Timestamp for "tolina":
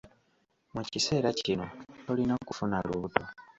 2.05-2.35